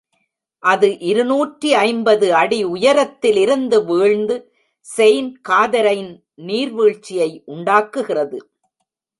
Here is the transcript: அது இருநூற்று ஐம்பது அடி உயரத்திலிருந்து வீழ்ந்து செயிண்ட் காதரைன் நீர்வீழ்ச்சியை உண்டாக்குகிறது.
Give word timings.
அது 0.63 0.87
இருநூற்று 0.99 1.69
ஐம்பது 1.77 2.27
அடி 2.33 2.59
உயரத்திலிருந்து 2.65 3.77
வீழ்ந்து 3.85 4.37
செயிண்ட் 4.87 5.35
காதரைன் 5.49 6.11
நீர்வீழ்ச்சியை 6.47 7.29
உண்டாக்குகிறது. 7.45 8.39